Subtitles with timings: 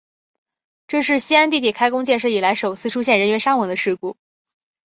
[0.87, 4.17] 这是西安地铁开工建设以来首次出现人员伤亡的事故。